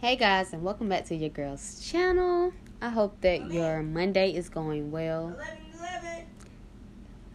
[0.00, 2.54] Hey guys, and welcome back to your girls' channel.
[2.80, 5.36] I hope that your Monday is going well.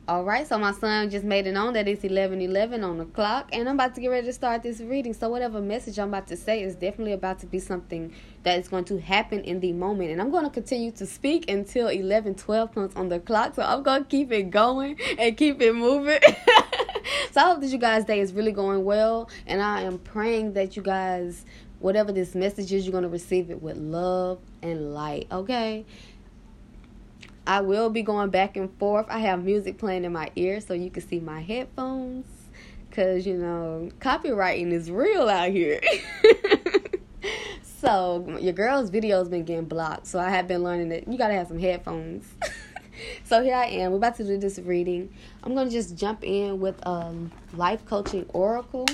[0.09, 3.49] Alright, so my son just made it on that it's 11 11 on the clock,
[3.53, 5.13] and I'm about to get ready to start this reading.
[5.13, 8.67] So, whatever message I'm about to say is definitely about to be something that is
[8.67, 10.09] going to happen in the moment.
[10.09, 13.53] And I'm going to continue to speak until 11 12 comes on the clock.
[13.53, 16.19] So, I'm going to keep it going and keep it moving.
[17.31, 20.53] so, I hope that you guys' day is really going well, and I am praying
[20.53, 21.45] that you guys
[21.85, 25.85] whatever this message is, you're going to receive it with love and light, okay?
[27.45, 29.05] I will be going back and forth.
[29.07, 32.25] I have music playing in my ear so you can see my headphones.
[32.89, 35.79] Because, you know, copywriting is real out here.
[37.61, 40.07] so, your girl's video has been getting blocked.
[40.07, 42.25] So, I have been learning that you got to have some headphones.
[43.25, 43.91] so, here I am.
[43.91, 45.13] We're about to do this reading.
[45.43, 48.87] I'm to just jump in with um, Life Coaching Oracle.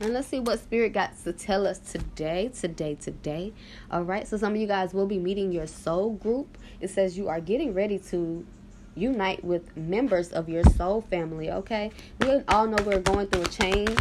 [0.00, 3.52] And let's see what Spirit got to tell us today, today, today.
[3.90, 4.28] All right.
[4.28, 6.56] So some of you guys will be meeting your soul group.
[6.80, 8.46] It says you are getting ready to
[8.94, 11.50] unite with members of your soul family.
[11.50, 11.90] Okay.
[12.20, 13.98] We all know we're going through a change.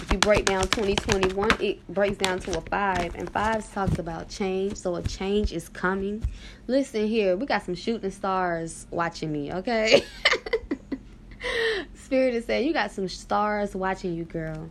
[0.00, 4.28] If you break down 2021, it breaks down to a five, and five talks about
[4.28, 4.76] change.
[4.76, 6.24] So a change is coming.
[6.66, 9.52] Listen here, we got some shooting stars watching me.
[9.52, 10.02] Okay.
[12.12, 14.68] Spirit is saying, You got some stars watching you, girl.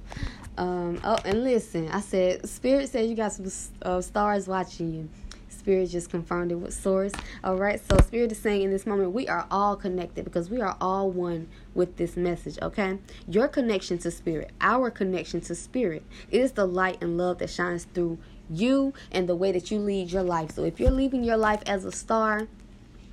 [0.59, 3.47] Um, oh, and listen, I said, Spirit said you got some
[3.81, 5.09] uh, stars watching you.
[5.49, 7.13] Spirit just confirmed it with Source.
[7.43, 10.61] All right, so Spirit is saying in this moment, we are all connected because we
[10.61, 12.99] are all one with this message, okay?
[13.27, 17.85] Your connection to Spirit, our connection to Spirit, is the light and love that shines
[17.85, 18.19] through
[18.51, 20.51] you and the way that you lead your life.
[20.51, 22.47] So if you're leaving your life as a star,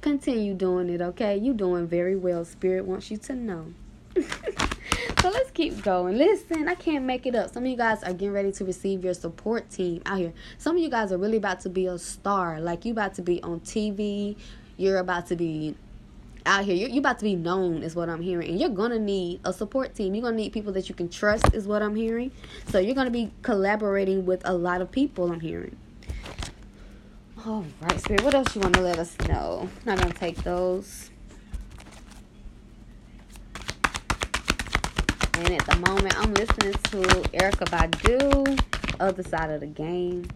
[0.03, 1.35] continue doing it, okay?
[1.39, 2.45] You're doing very well.
[2.45, 3.73] Spirit wants you to know.
[5.21, 6.17] so let's keep going.
[6.17, 7.53] Listen, I can't make it up.
[7.53, 10.33] Some of you guys are getting ready to receive your support team out here.
[10.59, 12.61] Some of you guys are really about to be a star.
[12.61, 14.37] Like you about to be on TV.
[14.77, 15.75] You're about to be
[16.47, 16.75] out here.
[16.75, 18.49] You're, you're about to be known, is what I'm hearing.
[18.51, 20.15] And you're to need a support team.
[20.15, 22.33] You're to need people that you can trust, is what I'm hearing.
[22.69, 25.77] So you're to be collaborating with a lot of people, I'm hearing.
[27.47, 29.69] All right, Spirit, what else you want to let us know?
[29.69, 31.11] I'm not going to take those.
[35.39, 36.99] And at the moment, I'm listening to
[37.39, 38.61] Erykah Badu,
[38.99, 40.29] Other Side of the Game.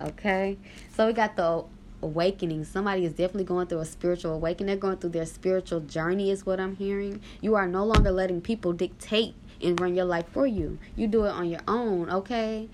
[0.00, 0.56] Okay.
[0.94, 1.64] So we got the
[2.00, 2.62] awakening.
[2.64, 4.68] Somebody is definitely going through a spiritual awakening.
[4.68, 7.20] They're going through their spiritual journey, is what I'm hearing.
[7.40, 10.78] You are no longer letting people dictate and run your life for you.
[10.94, 12.68] You do it on your own, okay?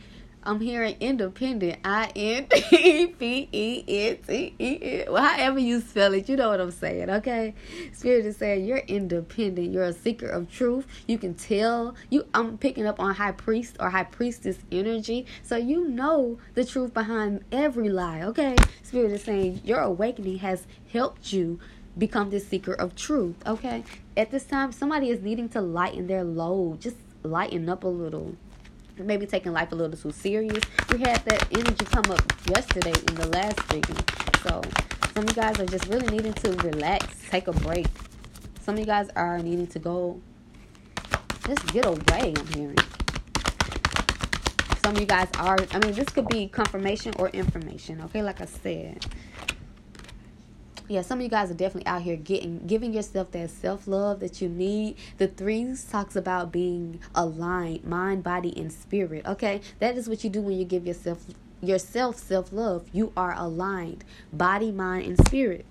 [0.45, 1.79] I'm hearing independent.
[1.85, 5.13] I N D P E N T E N.
[5.13, 7.55] Well, however you spell it, you know what I'm saying, okay?
[7.93, 9.73] Spirit is saying you're independent.
[9.73, 10.87] You're a seeker of truth.
[11.07, 11.95] You can tell.
[12.11, 12.27] You.
[12.35, 16.93] I'm picking up on high priest or high priestess energy, so you know the truth
[16.93, 18.57] behind every lie, okay?
[18.83, 21.61] Spirit is saying your awakening has helped you
[21.97, 23.85] become this seeker of truth, okay?
[24.17, 26.81] At this time, somebody is needing to lighten their load.
[26.81, 28.37] Just lighten up a little
[28.99, 30.63] maybe taking life a little too serious.
[30.91, 33.97] We had that energy come up yesterday in the last reading.
[34.43, 34.63] So
[35.15, 37.87] some of you guys are just really needing to relax, take a break.
[38.61, 40.21] Some of you guys are needing to go
[41.47, 42.77] just get away, I'm hearing.
[44.83, 48.23] Some of you guys are, I mean, this could be confirmation or information, okay?
[48.23, 49.05] Like I said
[50.88, 54.20] yeah, some of you guys are definitely out here getting giving yourself that self love
[54.20, 54.97] that you need.
[55.19, 59.26] The threes talks about being aligned, mind, body, and spirit.
[59.26, 61.25] Okay, that is what you do when you give yourself
[61.60, 62.88] yourself self love.
[62.93, 65.65] You are aligned, body, mind, and spirit.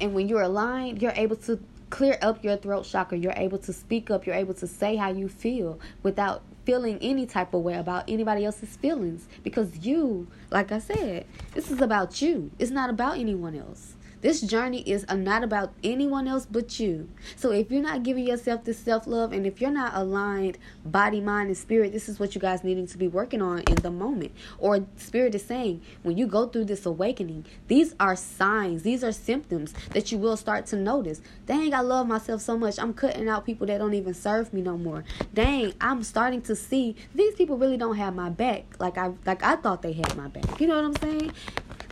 [0.00, 3.18] And when you're aligned, you're able to clear up your throat chakra.
[3.18, 4.26] You're able to speak up.
[4.26, 8.44] You're able to say how you feel without feeling any type of way about anybody
[8.44, 12.50] else's feelings because you, like I said, this is about you.
[12.58, 13.96] It's not about anyone else.
[14.22, 17.08] This journey is uh, not about anyone else but you.
[17.34, 21.20] So if you're not giving yourself this self love and if you're not aligned body,
[21.20, 23.90] mind, and spirit, this is what you guys needing to be working on in the
[23.90, 24.30] moment.
[24.58, 29.10] Or spirit is saying when you go through this awakening, these are signs, these are
[29.10, 31.20] symptoms that you will start to notice.
[31.46, 32.78] Dang, I love myself so much.
[32.78, 35.02] I'm cutting out people that don't even serve me no more.
[35.34, 39.42] Dang, I'm starting to see these people really don't have my back like I like
[39.42, 40.60] I thought they had my back.
[40.60, 41.32] You know what I'm saying?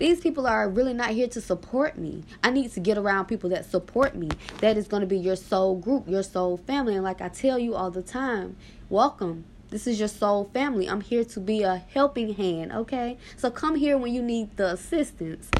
[0.01, 2.25] These people are really not here to support me.
[2.43, 4.31] I need to get around people that support me.
[4.61, 6.95] That is going to be your soul group, your soul family.
[6.95, 8.57] And like I tell you all the time,
[8.89, 9.45] welcome.
[9.69, 10.89] This is your soul family.
[10.89, 13.19] I'm here to be a helping hand, okay?
[13.37, 15.51] So come here when you need the assistance.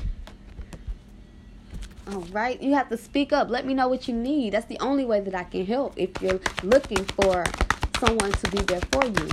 [2.11, 3.51] All right, you have to speak up.
[3.51, 4.55] Let me know what you need.
[4.55, 7.45] That's the only way that I can help if you're looking for
[7.99, 9.29] someone to be there for you.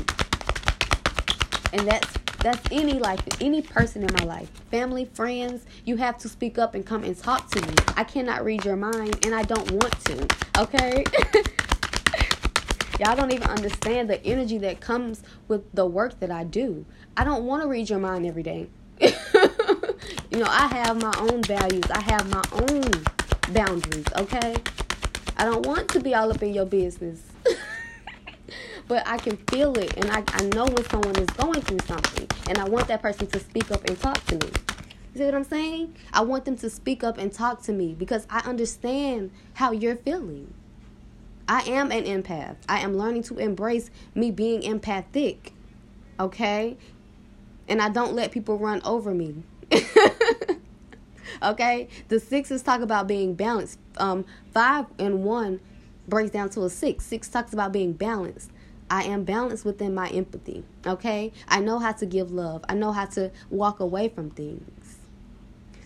[1.71, 5.65] And that's that's any life, any person in my life, family, friends.
[5.85, 7.73] You have to speak up and come and talk to me.
[7.95, 10.27] I cannot read your mind, and I don't want to.
[10.59, 11.03] Okay.
[12.99, 16.85] Y'all don't even understand the energy that comes with the work that I do.
[17.15, 18.69] I don't want to read your mind every day.
[18.99, 19.11] you
[20.39, 21.83] know, I have my own values.
[21.91, 22.91] I have my own
[23.53, 24.55] boundaries, okay?
[25.37, 27.21] I don't want to be all up in your business.
[28.87, 32.27] But I can feel it and I, I know when someone is going through something
[32.47, 34.51] and I want that person to speak up and talk to me.
[35.13, 35.95] You see what I'm saying?
[36.13, 39.95] I want them to speak up and talk to me because I understand how you're
[39.95, 40.53] feeling.
[41.47, 42.57] I am an empath.
[42.67, 45.53] I am learning to embrace me being empathic.
[46.19, 46.77] Okay?
[47.67, 49.43] And I don't let people run over me.
[51.43, 51.87] okay?
[52.09, 53.79] The sixes talk about being balanced.
[53.97, 55.59] Um, five and one
[56.07, 57.05] breaks down to a six.
[57.05, 58.51] Six talks about being balanced.
[58.89, 60.63] I am balanced within my empathy.
[60.85, 61.33] Okay?
[61.47, 62.63] I know how to give love.
[62.69, 64.97] I know how to walk away from things.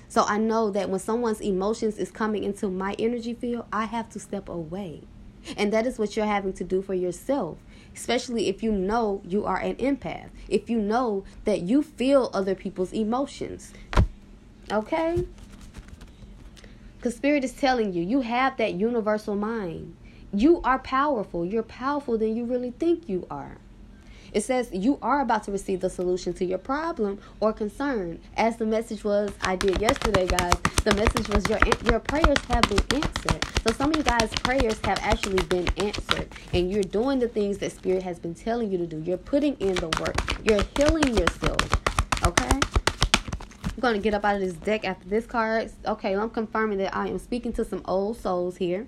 [0.07, 4.09] So I know that when someone's emotions is coming into my energy field, I have
[4.09, 5.03] to step away.
[5.57, 7.57] And that is what you're having to do for yourself,
[7.95, 12.55] especially if you know you are an empath, if you know that you feel other
[12.55, 13.73] people's emotions.
[14.71, 15.25] Okay?
[16.97, 19.95] Because Spirit is telling you, you have that universal mind.
[20.33, 21.45] You are powerful.
[21.45, 23.57] You're powerful than you really think you are.
[24.31, 28.21] It says you are about to receive the solution to your problem or concern.
[28.37, 30.53] As the message was, I did yesterday, guys.
[30.85, 33.45] The message was your your prayers have been answered.
[33.67, 37.57] So some of you guys' prayers have actually been answered, and you're doing the things
[37.57, 39.01] that Spirit has been telling you to do.
[39.01, 40.15] You're putting in the work.
[40.45, 41.59] You're healing yourself.
[42.25, 42.59] Okay.
[43.83, 45.71] I'm to get up out of this deck after this card.
[45.85, 48.87] Okay, I'm confirming that I am speaking to some old souls here.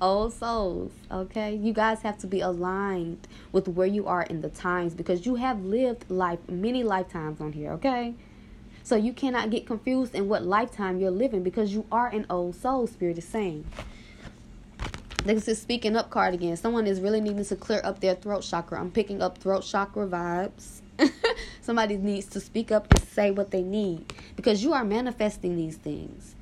[0.00, 1.54] Old souls, okay?
[1.54, 5.36] You guys have to be aligned with where you are in the times because you
[5.36, 8.14] have lived life many lifetimes on here, okay?
[8.82, 12.56] So you cannot get confused in what lifetime you're living because you are an old
[12.56, 13.64] soul, Spirit is saying.
[15.24, 16.56] This is speaking up card again.
[16.56, 18.80] Someone is really needing to clear up their throat chakra.
[18.80, 20.80] I'm picking up throat chakra vibes.
[21.60, 25.76] Somebody needs to speak up and say what they need because you are manifesting these
[25.76, 26.34] things.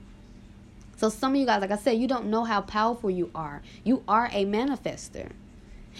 [0.98, 3.62] So some of you guys, like I said, you don't know how powerful you are.
[3.84, 5.30] You are a manifester.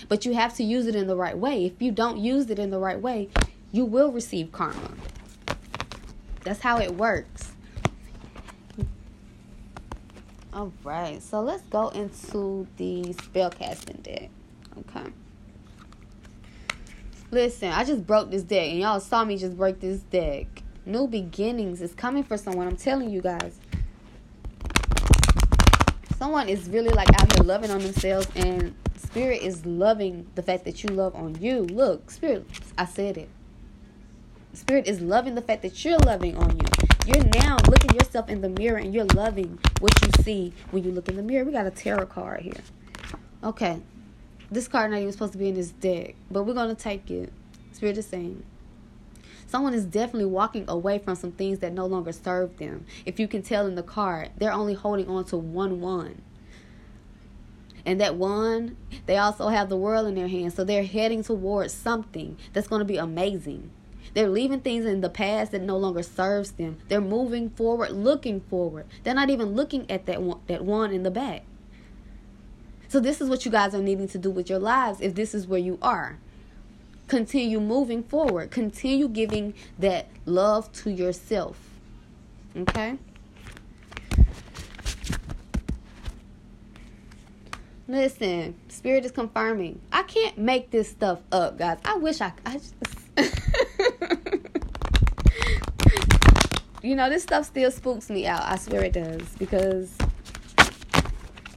[0.09, 1.65] But you have to use it in the right way.
[1.67, 3.29] If you don't use it in the right way,
[3.71, 4.91] you will receive karma.
[6.43, 7.53] That's how it works.
[10.53, 14.31] All right, so let's go into the spell casting deck.
[14.79, 15.12] Okay.
[17.31, 20.47] Listen, I just broke this deck, and y'all saw me just break this deck.
[20.85, 22.67] New beginnings is coming for someone.
[22.67, 23.61] I'm telling you guys
[26.19, 30.65] someone is really like out here loving on themselves and spirit is loving the fact
[30.65, 31.61] that you love on you.
[31.61, 32.44] Look spirit
[32.76, 33.29] i said it.
[34.53, 36.67] Spirit is loving the fact that you're loving on you.
[37.06, 40.91] You're now looking yourself in the mirror and you're loving what you see when you
[40.91, 41.44] look in the mirror.
[41.44, 42.64] We got a tarot card here.
[43.44, 43.81] Okay.
[44.50, 47.32] This card not even supposed to be in this deck but we're gonna take it.
[47.73, 48.43] Spirit is saying
[49.49, 52.85] Someone is definitely walking away from some things that no longer serve them.
[53.06, 56.21] If you can tell in the card, they're only holding on to one one.
[57.87, 60.55] And that one, they also have the world in their hands.
[60.55, 63.71] So they're heading towards something that's going to be amazing.
[64.12, 66.76] They're leaving things in the past that no longer serves them.
[66.88, 68.85] They're moving forward, looking forward.
[69.02, 71.45] They're not even looking at that one, that one in the back.
[72.88, 75.35] So this is what you guys are needing to do with your lives if this
[75.35, 76.19] is where you are
[77.09, 78.50] continue moving forward.
[78.50, 81.59] Continue giving that love to yourself.
[82.57, 82.99] Okay?
[87.88, 89.81] Listen, spirit is confirming.
[89.91, 91.79] I can't make this stuff up, guys.
[91.85, 92.75] I wish I I just
[96.83, 98.43] You know, this stuff still spooks me out.
[98.43, 99.97] I swear it does because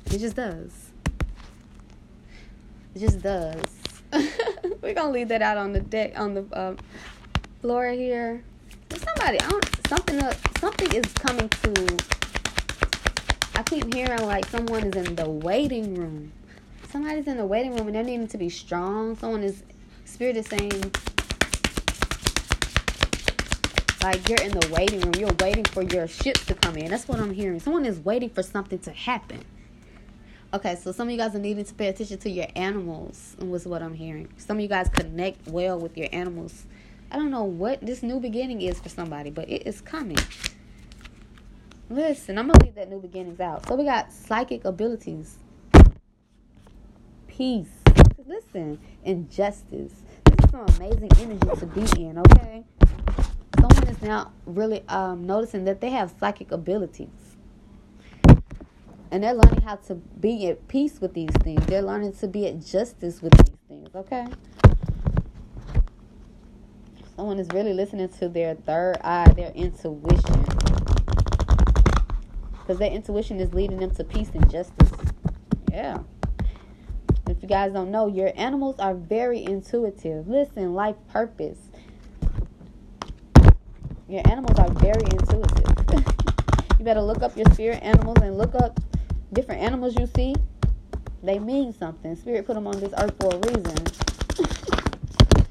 [0.05, 0.91] it just does.
[2.95, 3.80] It just does.
[4.91, 6.75] We're gonna leave that out on the deck on the uh,
[7.61, 8.43] floor here.
[8.89, 9.39] There's somebody.
[9.39, 9.87] I don't.
[9.87, 10.19] Something.
[10.59, 11.97] Something is coming to.
[13.55, 16.33] I keep hearing like someone is in the waiting room.
[16.89, 19.15] Somebody's in the waiting room and they're needing to be strong.
[19.15, 19.63] Someone is.
[20.03, 20.91] Spirit is saying.
[24.03, 25.13] Like you're in the waiting room.
[25.17, 26.91] You're waiting for your ship to come in.
[26.91, 27.61] That's what I'm hearing.
[27.61, 29.39] Someone is waiting for something to happen.
[30.53, 33.65] Okay, so some of you guys are needing to pay attention to your animals, was
[33.65, 34.27] what I'm hearing.
[34.35, 36.65] Some of you guys connect well with your animals.
[37.09, 40.17] I don't know what this new beginning is for somebody, but it is coming.
[41.89, 43.65] Listen, I'm gonna leave that new beginnings out.
[43.65, 45.37] So we got psychic abilities,
[47.29, 47.69] peace.
[48.25, 49.93] Listen, and justice.
[50.25, 52.65] This is some amazing energy to be in, okay?
[53.57, 57.30] Someone is now really um, noticing that they have psychic abilities.
[59.11, 61.65] And they're learning how to be at peace with these things.
[61.65, 64.25] They're learning to be at justice with these things, okay?
[67.17, 70.45] Someone is really listening to their third eye, their intuition.
[72.51, 74.91] Because their intuition is leading them to peace and justice.
[75.69, 75.99] Yeah.
[77.27, 80.27] If you guys don't know, your animals are very intuitive.
[80.27, 81.57] Listen, life purpose.
[84.07, 86.05] Your animals are very intuitive.
[86.79, 88.79] you better look up your spirit animals and look up
[89.33, 90.35] different animals you see.
[91.23, 92.15] They mean something.
[92.15, 93.77] Spirit put them on this earth for a reason.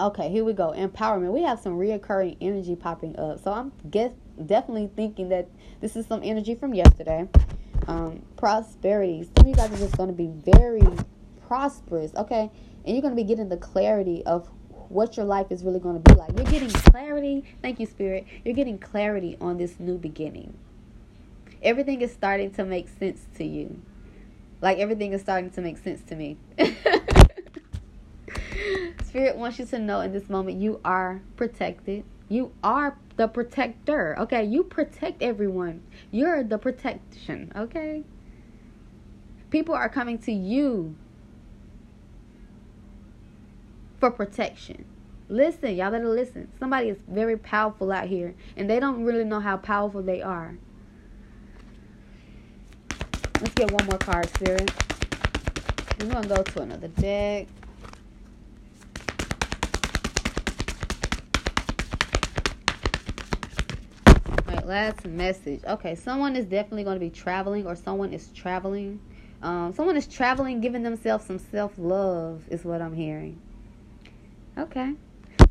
[0.00, 0.72] okay, here we go.
[0.76, 1.32] Empowerment.
[1.32, 3.42] We have some reoccurring energy popping up.
[3.42, 4.12] So I'm guess
[4.44, 5.48] definitely thinking that
[5.80, 7.28] this is some energy from yesterday
[7.88, 9.24] um, prosperity.
[9.24, 10.86] Some of you guys are just going to be very
[11.46, 12.50] prosperous, okay?
[12.84, 14.48] And you're going to be getting the clarity of
[14.88, 16.30] what your life is really going to be like.
[16.36, 17.44] You're getting clarity.
[17.62, 18.26] Thank you, Spirit.
[18.44, 20.54] You're getting clarity on this new beginning.
[21.62, 23.80] Everything is starting to make sense to you.
[24.60, 26.36] Like everything is starting to make sense to me.
[29.04, 32.04] Spirit wants you to know in this moment you are protected.
[32.28, 34.18] You are the protector.
[34.18, 35.82] Okay, you protect everyone.
[36.10, 37.52] You're the protection.
[37.56, 38.04] Okay.
[39.50, 40.94] People are coming to you
[43.98, 44.84] for protection.
[45.30, 46.48] Listen, y'all better listen.
[46.58, 50.58] Somebody is very powerful out here, and they don't really know how powerful they are.
[53.40, 54.68] Let's get one more card, Spirit.
[56.00, 57.46] We're going to go to another deck.
[64.28, 65.60] Alright, last message.
[65.64, 68.98] Okay, someone is definitely going to be traveling, or someone is traveling.
[69.40, 73.40] Um, someone is traveling, giving themselves some self love, is what I'm hearing.
[74.56, 74.94] Okay,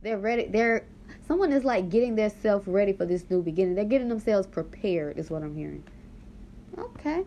[0.01, 0.47] they're ready.
[0.47, 0.83] They're
[1.25, 3.75] someone is like getting their self ready for this new beginning.
[3.75, 5.83] They're getting themselves prepared, is what I'm hearing.
[6.77, 7.23] Okay,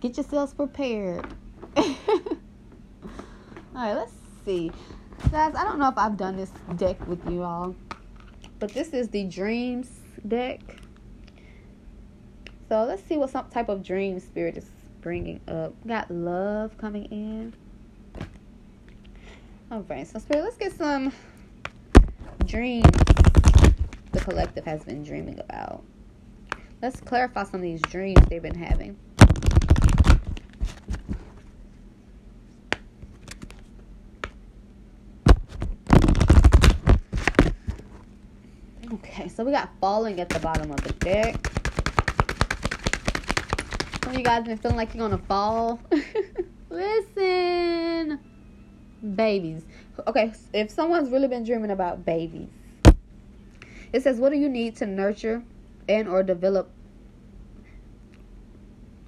[0.00, 1.26] get yourselves prepared.
[1.76, 1.86] All
[3.74, 4.12] right, let's
[4.44, 4.72] see,
[5.30, 5.54] guys.
[5.54, 7.74] I don't know if I've done this deck with you all,
[8.58, 9.88] but this is the dreams
[10.26, 10.60] deck.
[12.68, 14.66] So let's see what some type of dream spirit is
[15.00, 15.74] bringing up.
[15.86, 17.54] Got love coming in.
[19.70, 21.12] All right, so spirit, let's get some
[22.44, 22.86] dreams
[24.12, 25.84] the collective has been dreaming about.
[26.82, 28.96] Let's clarify some of these dreams they've been having.
[38.92, 41.36] Okay, so we got falling at the bottom of the deck.
[44.02, 45.78] Some of you guys been feeling like you're gonna fall.
[46.70, 48.18] Listen,
[49.14, 49.62] babies.
[50.08, 52.48] Okay, if someone's really been dreaming about babies,
[53.92, 55.44] it says, "What do you need to nurture
[55.88, 56.68] and or develop?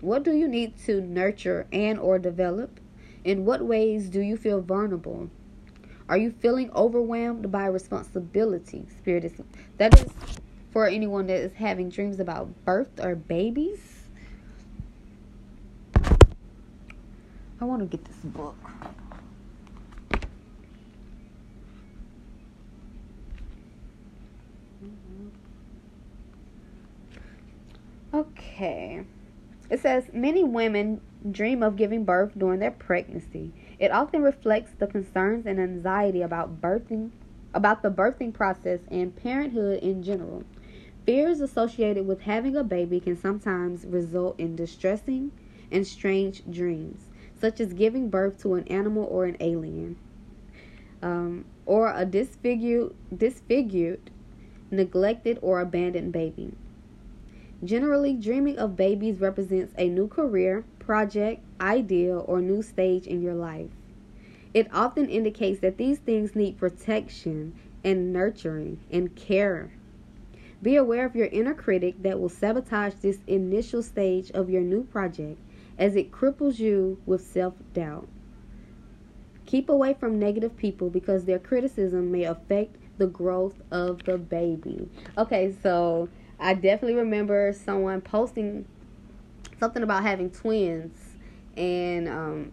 [0.01, 2.79] What do you need to nurture and or develop?
[3.25, 5.29] In what ways do you feel vulnerable?"
[6.09, 8.87] Are you feeling overwhelmed by responsibility?
[8.99, 9.33] Spirit is
[9.79, 10.13] that is
[10.71, 14.05] for anyone that is having dreams about birth or babies.
[17.61, 18.57] I want to get this book.
[28.13, 29.05] Okay.
[29.71, 33.53] It says many women dream of giving birth during their pregnancy.
[33.79, 37.11] It often reflects the concerns and anxiety about birthing,
[37.55, 40.45] about the birthing process and parenthood in general.
[41.05, 45.33] Fears associated with having a baby can sometimes result in distressing
[45.71, 49.97] and strange dreams, such as giving birth to an animal or an alien,
[51.03, 54.11] um, or a disfigured, disfigured,
[54.71, 56.53] neglected, or abandoned baby.
[57.65, 63.35] Generally, dreaming of babies represents a new career, project, idea, or new stage in your
[63.35, 63.71] life.
[64.53, 69.73] It often indicates that these things need protection and nurturing and care.
[70.63, 74.85] Be aware of your inner critic that will sabotage this initial stage of your new
[74.85, 75.41] project
[75.79, 78.07] as it cripples you with self doubt.
[79.47, 84.89] Keep away from negative people because their criticism may affect the growth of the baby.
[85.19, 86.09] Okay, so
[86.39, 88.67] I definitely remember someone posting
[89.63, 91.15] something about having twins,
[91.57, 92.51] and um,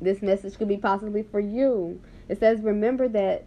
[0.00, 2.00] this message could be possibly for you.
[2.30, 3.44] It says, Remember that,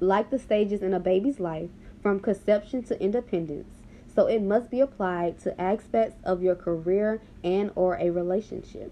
[0.00, 1.68] like the stages in a baby's life,
[2.00, 3.68] from conception to independence,
[4.14, 8.90] so it must be applied to aspects of your career and or a relationship.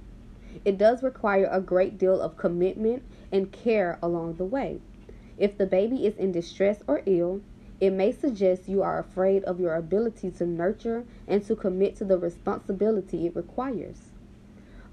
[0.66, 4.82] It does require a great deal of commitment and care along the way.
[5.38, 7.40] If the baby is in distress or ill,
[7.82, 12.04] it may suggest you are afraid of your ability to nurture and to commit to
[12.04, 14.12] the responsibility it requires.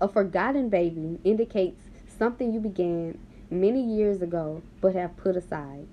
[0.01, 3.19] A forgotten baby indicates something you began
[3.51, 5.85] many years ago but have put aside.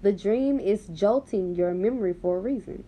[0.00, 2.84] The dream is jolting your memory for a reason.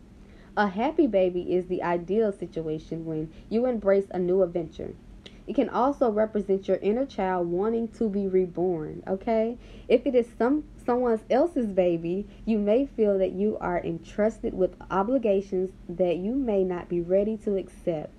[0.57, 4.95] A happy baby is the ideal situation when you embrace a new adventure.
[5.47, 9.59] It can also represent your inner child wanting to be reborn, okay?
[9.89, 14.77] If it is some someone else's baby, you may feel that you are entrusted with
[14.91, 18.13] obligations that you may not be ready to accept.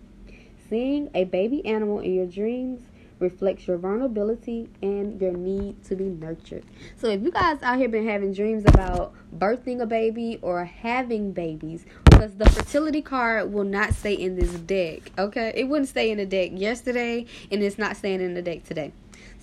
[0.69, 2.81] Seeing a baby animal in your dreams
[3.19, 6.63] reflects your vulnerability and your need to be nurtured.
[6.97, 11.31] So if you guys out here been having dreams about birthing a baby or having
[11.31, 15.51] babies, because the fertility card will not stay in this deck, okay?
[15.55, 18.91] It wouldn't stay in the deck yesterday and it's not staying in the deck today.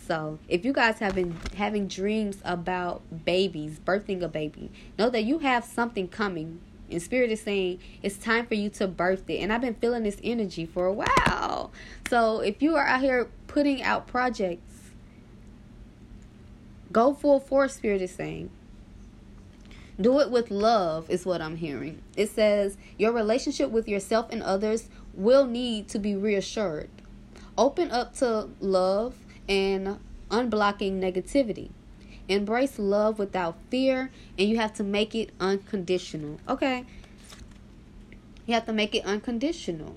[0.07, 5.25] So, if you guys have been having dreams about babies, birthing a baby, know that
[5.25, 9.39] you have something coming and spirit is saying it's time for you to birth it.
[9.39, 11.73] And I've been feeling this energy for a while.
[12.09, 14.91] So if you are out here putting out projects,
[16.93, 18.51] go full force, spirit is saying.
[20.01, 22.03] Do it with love, is what I'm hearing.
[22.17, 26.91] It says your relationship with yourself and others will need to be reassured.
[27.57, 29.15] Open up to love
[29.49, 29.99] and
[30.31, 31.71] unblocking negativity.
[32.29, 36.41] Embrace love without fear, and you have to make it unconditional.
[36.49, 36.85] Okay?
[38.47, 39.97] You have to make it unconditional.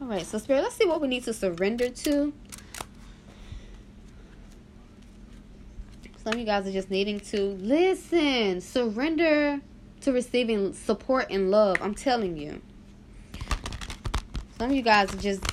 [0.00, 2.32] All right, so Spirit, let's see what we need to surrender to.
[6.22, 9.60] Some of you guys are just needing to listen, surrender
[10.00, 11.78] to receiving support and love.
[11.80, 12.62] I'm telling you.
[14.64, 15.44] Some of you guys just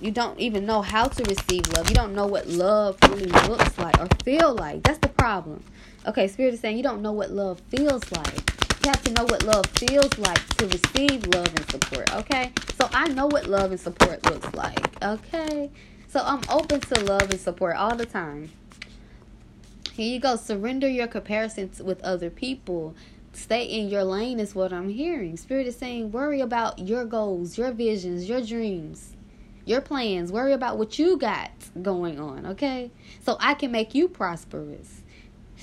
[0.00, 1.88] you don't even know how to receive love.
[1.88, 4.82] You don't know what love really looks like or feel like.
[4.82, 5.62] That's the problem.
[6.06, 8.52] Okay, Spirit is saying you don't know what love feels like.
[8.82, 12.12] You have to know what love feels like to receive love and support.
[12.16, 15.04] Okay, so I know what love and support looks like.
[15.04, 15.70] Okay,
[16.08, 18.50] so I'm open to love and support all the time.
[19.92, 20.34] Here you go.
[20.34, 22.96] Surrender your comparisons with other people.
[23.32, 25.36] Stay in your lane is what I'm hearing.
[25.36, 29.14] Spirit is saying worry about your goals, your visions, your dreams
[29.68, 30.32] your plans.
[30.32, 32.90] Worry about what you got going on, okay?
[33.20, 35.02] So I can make you prosperous.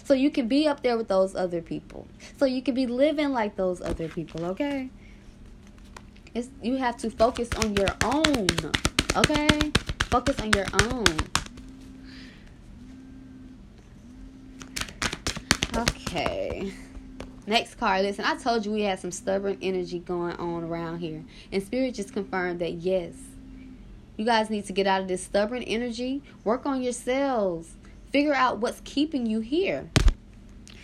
[0.03, 2.07] So you can be up there with those other people.
[2.37, 4.89] So you can be living like those other people, okay?
[6.33, 8.47] It's you have to focus on your own.
[9.15, 9.71] Okay?
[10.03, 11.05] Focus on your own.
[15.77, 16.71] Okay.
[17.47, 18.03] Next card.
[18.03, 21.23] Listen, I told you we had some stubborn energy going on around here.
[21.51, 23.13] And Spirit just confirmed that yes,
[24.17, 26.23] you guys need to get out of this stubborn energy.
[26.43, 27.75] Work on yourselves.
[28.11, 29.89] Figure out what's keeping you here.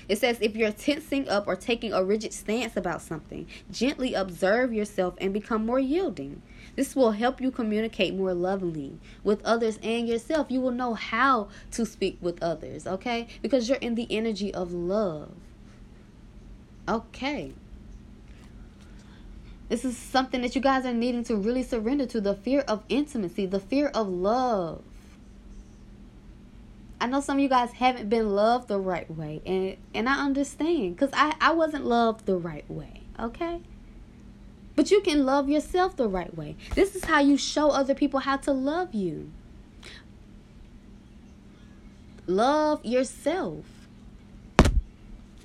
[0.08, 4.74] It says if you're tensing up or taking a rigid stance about something, gently observe
[4.74, 6.42] yourself and become more yielding.
[6.76, 10.48] This will help you communicate more lovingly with others and yourself.
[10.52, 13.28] You will know how to speak with others, okay?
[13.42, 15.32] Because you're in the energy of love.
[16.88, 17.54] Okay.
[19.70, 22.84] This is something that you guys are needing to really surrender to the fear of
[22.90, 24.84] intimacy, the fear of love.
[27.00, 30.24] I know some of you guys haven't been loved the right way, and and I
[30.24, 33.04] understand because I I wasn't loved the right way.
[33.20, 33.62] Okay.
[34.76, 36.56] But you can love yourself the right way.
[36.76, 39.32] This is how you show other people how to love you.
[42.28, 43.81] Love yourself.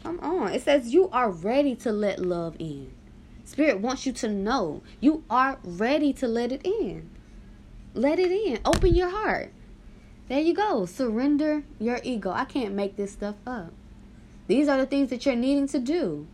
[0.07, 0.53] Come on.
[0.53, 2.92] It says you are ready to let love in.
[3.45, 7.11] Spirit wants you to know you are ready to let it in.
[7.92, 8.61] Let it in.
[8.64, 9.53] Open your heart.
[10.29, 10.87] There you go.
[10.87, 12.31] Surrender your ego.
[12.31, 13.73] I can't make this stuff up.
[14.47, 16.29] These are the things that you're needing to do.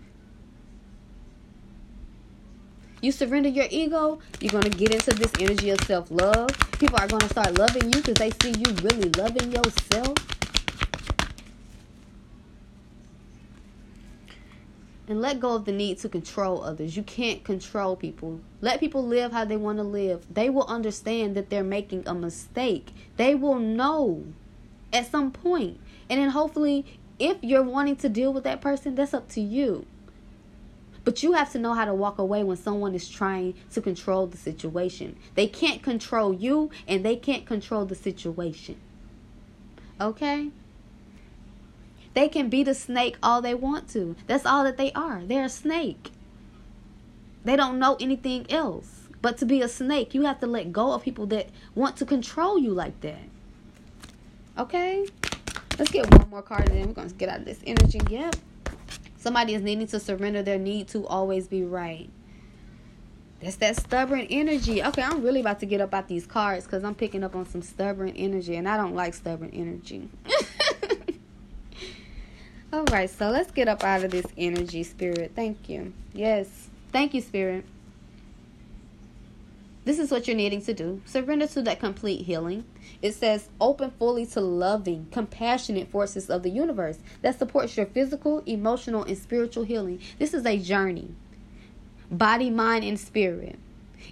[3.01, 6.51] You surrender your ego, you're going to get into this energy of self love.
[6.73, 10.32] People are going to start loving you because they see you really loving yourself.
[15.09, 16.97] And let go of the need to control others.
[16.97, 18.41] You can't control people.
[18.61, 20.27] Let people live how they want to live.
[20.33, 22.93] They will understand that they're making a mistake.
[23.17, 24.25] They will know
[24.93, 25.81] at some point.
[26.09, 26.87] And then hopefully,
[27.19, 29.87] if you're wanting to deal with that person, that's up to you.
[31.05, 34.29] But you have to know how to walk away when someone is trying to control
[34.29, 35.17] the situation.
[35.35, 38.77] They can't control you and they can't control the situation.
[40.01, 40.51] Okay?
[42.15, 44.17] They can be the snake all they want to.
[44.27, 45.23] That's all that they are.
[45.25, 46.11] They're a snake.
[47.45, 49.09] They don't know anything else.
[49.23, 52.05] But to be a snake, you have to let go of people that want to
[52.05, 53.23] control you like that.
[54.59, 55.07] Okay?
[55.79, 58.01] Let's get one more card and then we're going to get out of this energy.
[58.11, 58.37] Yep.
[59.17, 62.11] Somebody is needing to surrender their need to always be right.
[63.41, 64.83] That's that stubborn energy.
[64.83, 67.47] Okay, I'm really about to get up out these cards because I'm picking up on
[67.47, 70.09] some stubborn energy and I don't like stubborn energy.
[72.83, 75.31] All right, so let's get up out of this energy, Spirit.
[75.37, 75.93] Thank you.
[76.13, 76.69] Yes.
[76.91, 77.65] Thank you, Spirit.
[79.85, 81.01] This is what you're needing to do.
[81.07, 82.65] Surrender to that complete healing.
[83.01, 88.43] It says, open fully to loving, compassionate forces of the universe that supports your physical,
[88.47, 90.01] emotional, and spiritual healing.
[90.19, 91.15] This is a journey.
[92.11, 93.61] Body, mind, and spirit.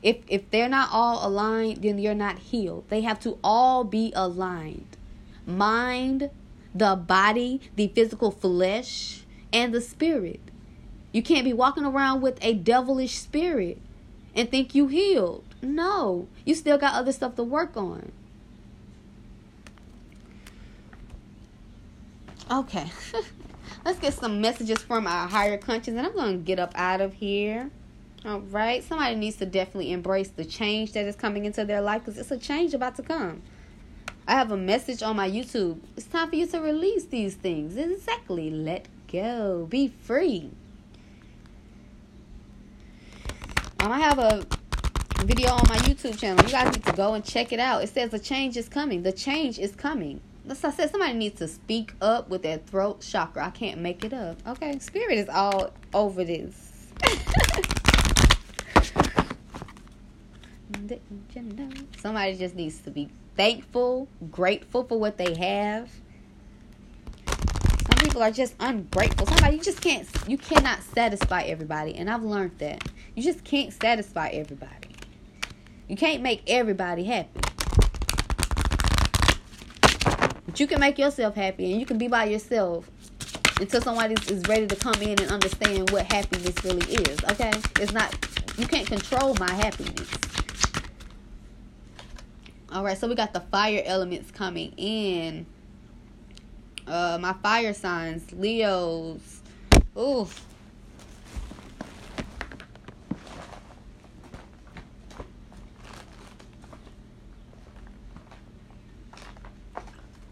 [0.01, 2.85] If if they're not all aligned, then you're not healed.
[2.89, 4.97] They have to all be aligned.
[5.45, 6.31] Mind,
[6.75, 10.41] the body, the physical flesh, and the spirit.
[11.13, 13.79] You can't be walking around with a devilish spirit
[14.35, 15.45] and think you healed.
[15.63, 18.13] No, you still got other stuff to work on.
[22.51, 22.91] Okay,
[23.85, 27.01] let's get some messages from our higher conscience, and I'm going to get up out
[27.01, 27.71] of here.
[28.25, 32.05] All right, somebody needs to definitely embrace the change that is coming into their life
[32.05, 33.43] because it's a change about to come.
[34.31, 35.81] I have a message on my YouTube.
[35.97, 37.77] It's time for you to release these things.
[37.77, 38.49] Exactly.
[38.49, 39.67] Let go.
[39.69, 40.53] Be free.
[43.81, 44.47] Um, I have a
[45.25, 46.45] video on my YouTube channel.
[46.45, 47.83] You guys need to go and check it out.
[47.83, 49.03] It says the change is coming.
[49.03, 50.21] The change is coming.
[50.49, 53.45] As I said, somebody needs to speak up with their throat chakra.
[53.45, 54.37] I can't make it up.
[54.47, 56.87] Okay, spirit is all over this.
[61.99, 63.09] Somebody just needs to be
[63.41, 65.91] thankful, grateful for what they have.
[67.27, 69.27] Some people are just ungrateful.
[69.29, 72.87] Somebody you just can't you cannot satisfy everybody, and I've learned that.
[73.15, 74.91] You just can't satisfy everybody.
[75.89, 77.41] You can't make everybody happy.
[80.45, 82.91] But you can make yourself happy and you can be by yourself
[83.59, 87.19] until somebody is ready to come in and understand what happiness really is.
[87.31, 87.53] Okay?
[87.81, 88.15] It's not
[88.59, 90.30] you can't control my happiness.
[92.73, 95.45] All right, so we got the fire elements coming in.
[96.87, 99.41] Uh, my fire signs, Leos.
[99.99, 100.29] Ooh.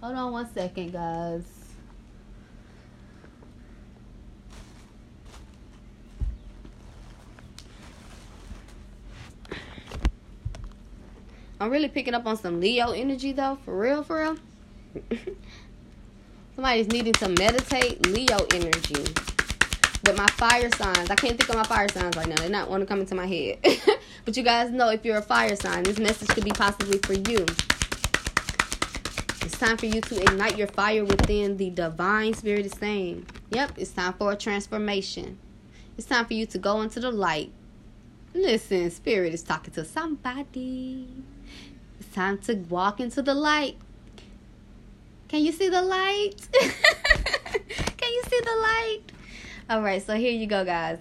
[0.01, 1.58] Hold on one second, guys.
[11.61, 14.37] I'm really picking up on some Leo energy though, for real, for real.
[16.55, 19.13] Somebody's needing to meditate Leo energy.
[20.05, 22.37] But my fire signs, I can't think of my fire signs right now.
[22.37, 23.59] They're not want to come into my head.
[24.25, 27.15] but you guys know if you're a fire sign, this message could be possibly for
[27.15, 27.45] you.
[29.43, 31.57] It's time for you to ignite your fire within.
[31.57, 35.39] The divine spirit is saying, Yep, it's time for a transformation.
[35.97, 37.51] It's time for you to go into the light.
[38.35, 41.09] Listen, spirit is talking to somebody.
[42.13, 43.77] Time to walk into the light.
[45.29, 46.49] Can you see the light?
[46.53, 49.01] Can you see the light?
[49.71, 50.99] All right, so here you go, guys.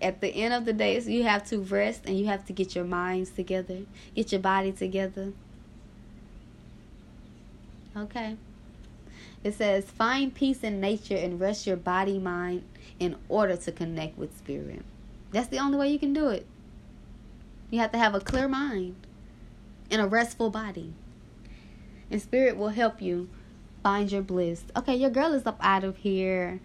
[0.00, 2.52] At the end of the day, so you have to rest and you have to
[2.52, 3.78] get your minds together,
[4.14, 5.32] get your body together.
[7.96, 8.36] Okay.
[9.44, 12.64] It says, find peace in nature and rest your body, mind
[13.00, 14.82] in order to connect with spirit.
[15.32, 16.46] That's the only way you can do it.
[17.70, 18.96] You have to have a clear mind
[19.90, 20.92] and a restful body.
[22.10, 23.28] And spirit will help you
[23.82, 24.64] find your bliss.
[24.76, 26.60] Okay, your girl is up out of here.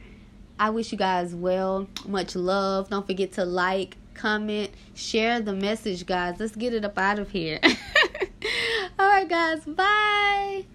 [0.59, 1.87] I wish you guys well.
[2.05, 2.89] Much love.
[2.89, 6.39] Don't forget to like, comment, share the message, guys.
[6.39, 7.59] Let's get it up out of here.
[8.99, 9.63] All right, guys.
[9.65, 10.65] Bye.